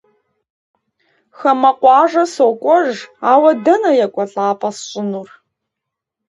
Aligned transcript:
Хамэ 1.37 1.71
къуажэ 1.79 2.23
сокӏуэж, 2.33 2.91
ауэ 3.31 3.51
дэнэ 3.63 3.91
екӏуэлӏапӏэ 4.05 4.69
сщӏынур? 4.77 5.29